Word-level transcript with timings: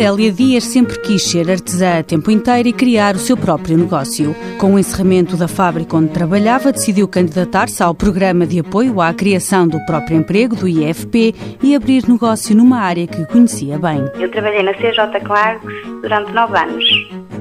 Adélia 0.00 0.32
Dias 0.32 0.64
sempre 0.64 0.98
quis 0.98 1.22
ser 1.30 1.50
artesã 1.50 1.98
a 1.98 2.02
tempo 2.02 2.30
inteiro 2.30 2.66
e 2.66 2.72
criar 2.72 3.14
o 3.16 3.18
seu 3.18 3.36
próprio 3.36 3.76
negócio. 3.76 4.34
Com 4.58 4.72
o 4.72 4.78
encerramento 4.78 5.36
da 5.36 5.46
fábrica 5.46 5.94
onde 5.94 6.08
trabalhava, 6.08 6.72
decidiu 6.72 7.06
candidatar-se 7.06 7.82
ao 7.82 7.94
programa 7.94 8.46
de 8.46 8.60
apoio 8.60 8.98
à 9.02 9.12
criação 9.12 9.68
do 9.68 9.78
próprio 9.84 10.16
emprego, 10.16 10.56
do 10.56 10.66
IFP, 10.66 11.34
e 11.62 11.76
abrir 11.76 12.08
negócio 12.08 12.56
numa 12.56 12.78
área 12.80 13.06
que 13.06 13.26
conhecia 13.26 13.78
bem. 13.78 14.02
Eu 14.18 14.30
trabalhei 14.30 14.62
na 14.62 14.72
CJ 14.72 15.20
Clarks 15.22 15.68
durante 16.00 16.32
nove 16.32 16.58
anos, 16.58 16.84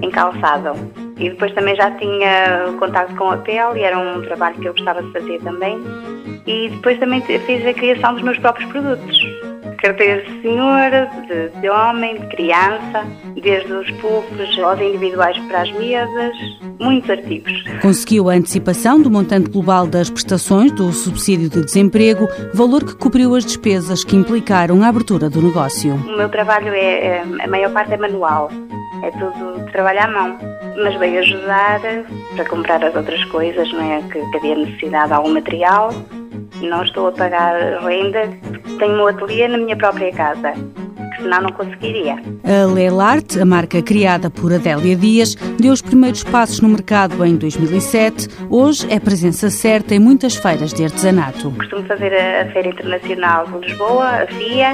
em 0.01 0.11
calçado. 0.11 0.73
E 1.17 1.29
depois 1.29 1.53
também 1.53 1.77
já 1.77 1.89
tinha 1.91 2.73
contato 2.77 3.15
com 3.15 3.31
a 3.31 3.37
pele 3.37 3.79
e 3.79 3.83
era 3.83 3.97
um 3.97 4.21
trabalho 4.23 4.59
que 4.59 4.65
eu 4.65 4.73
gostava 4.73 5.01
de 5.01 5.09
fazer 5.13 5.39
também. 5.39 5.81
E 6.45 6.67
depois 6.67 6.99
também 6.99 7.21
fiz 7.21 7.65
a 7.65 7.73
criação 7.73 8.15
dos 8.15 8.23
meus 8.23 8.37
próprios 8.37 8.69
produtos 8.69 9.28
carteiras 9.81 10.25
de 10.25 10.41
senhora, 10.41 11.09
de, 11.27 11.61
de, 11.61 11.69
homem, 11.69 12.19
de 12.19 12.27
criança, 12.27 13.05
desde 13.41 13.71
os 13.71 13.89
puffs 13.91 14.59
aos 14.59 14.79
individuais 14.79 15.37
para 15.47 15.61
as 15.61 15.71
mesas, 15.71 16.35
muitos 16.79 17.09
artigos. 17.09 17.63
Conseguiu 17.81 18.29
a 18.29 18.33
antecipação 18.33 19.01
do 19.01 19.09
montante 19.09 19.49
global 19.49 19.87
das 19.87 20.09
prestações 20.09 20.71
do 20.71 20.91
subsídio 20.91 21.49
de 21.49 21.63
desemprego, 21.63 22.27
valor 22.53 22.83
que 22.83 22.95
cobriu 22.95 23.35
as 23.35 23.45
despesas 23.45 24.03
que 24.03 24.15
implicaram 24.15 24.83
a 24.83 24.87
abertura 24.87 25.29
do 25.29 25.41
negócio. 25.41 25.93
O 25.93 26.17
meu 26.17 26.29
trabalho 26.29 26.73
é, 26.73 27.05
é 27.05 27.23
a 27.43 27.47
maior 27.47 27.71
parte 27.71 27.93
é 27.93 27.97
manual, 27.97 28.49
é 29.03 29.11
tudo 29.11 29.71
trabalho 29.71 30.01
à 30.01 30.07
mão, 30.07 30.37
mas 30.83 30.95
veio 30.95 31.19
ajudar 31.19 31.79
para 32.35 32.45
comprar 32.45 32.83
as 32.83 32.95
outras 32.95 33.23
coisas, 33.25 33.71
não 33.71 33.81
é? 33.81 34.01
Que, 34.03 34.19
que 34.31 34.37
havia 34.37 34.55
necessidade 34.55 35.07
de 35.07 35.13
algum 35.13 35.33
material 35.33 35.93
não 36.67 36.83
estou 36.83 37.07
a 37.07 37.11
pagar 37.11 37.55
renda, 37.81 38.29
tenho 38.77 39.03
um 39.03 39.07
ateliê 39.07 39.47
na 39.47 39.57
minha 39.57 39.75
própria 39.75 40.11
casa, 40.11 40.53
que 40.53 41.21
senão 41.21 41.41
não 41.41 41.51
conseguiria. 41.51 42.15
A 42.43 42.65
Lelart, 42.65 43.37
a 43.37 43.45
marca 43.45 43.81
criada 43.81 44.29
por 44.29 44.53
Adélia 44.53 44.95
Dias, 44.95 45.35
deu 45.59 45.71
os 45.71 45.81
primeiros 45.81 46.23
passos 46.23 46.61
no 46.61 46.69
mercado 46.69 47.23
em 47.25 47.35
2007. 47.35 48.27
Hoje 48.49 48.87
é 48.89 48.99
presença 48.99 49.49
certa 49.49 49.95
em 49.95 49.99
muitas 49.99 50.35
feiras 50.35 50.73
de 50.73 50.83
artesanato. 50.83 51.51
Costumo 51.51 51.83
fazer 51.85 52.13
a 52.13 52.51
Feira 52.51 52.69
Internacional 52.69 53.45
de 53.47 53.67
Lisboa, 53.67 54.05
a 54.05 54.27
FIA, 54.27 54.73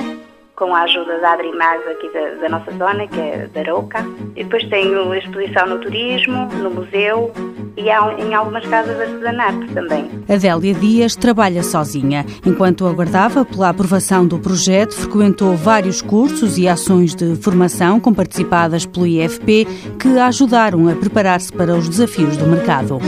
com 0.55 0.73
a 0.73 0.81
ajuda 0.81 1.19
da 1.19 1.33
Adrimags 1.33 1.85
aqui 1.87 2.09
da, 2.13 2.41
da, 2.41 2.49
nossa 2.49 2.71
zona, 2.71 3.07
que 3.07 3.19
é 3.19 3.47
da 3.53 3.59
Arouca. 3.61 4.05
E 4.35 4.43
depois 4.43 4.63
tenho 4.69 5.13
exposição 5.13 5.67
no 5.67 5.79
turismo, 5.79 6.47
no 6.47 6.71
museu 6.71 7.31
e 7.77 7.89
em 8.21 8.33
algumas 8.33 8.65
casas 8.65 8.95
de 8.95 9.03
artesanato 9.03 9.67
também. 9.73 10.09
Adélia 10.29 10.73
Dias 10.73 11.15
trabalha 11.15 11.61
sozinha. 11.61 12.25
Enquanto 12.45 12.87
aguardava 12.87 13.43
pela 13.43 13.69
aprovação 13.69 14.25
do 14.25 14.39
projeto, 14.39 14.93
frequentou 14.93 15.55
vários 15.55 16.01
cursos 16.01 16.57
e 16.57 16.67
ações 16.67 17.13
de 17.13 17.35
formação 17.35 17.99
com 17.99 18.13
participadas 18.13 18.85
pelo 18.85 19.05
IFP 19.05 19.65
que 19.99 20.17
a 20.17 20.27
ajudaram 20.27 20.87
a 20.87 20.95
preparar-se 20.95 21.51
para 21.51 21.75
os 21.75 21.89
desafios 21.89 22.37
do 22.37 22.47
mercado. 22.47 22.99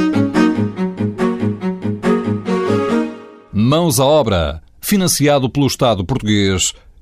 Mãos 3.54 4.00
à 4.00 4.06
obra. 4.06 4.62
Financiado 4.82 5.50
pelo 5.50 5.68
Estado 5.68 6.06
português 6.06 6.74